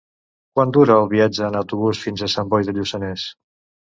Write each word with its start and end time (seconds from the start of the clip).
Quant 0.59 0.71
dura 0.77 0.95
el 1.01 1.09
viatge 1.11 1.43
en 1.47 1.57
autobús 1.59 2.01
fins 2.05 2.23
a 2.25 2.31
Sant 2.37 2.49
Boi 2.55 2.65
de 2.71 2.75
Lluçanès? 2.79 3.27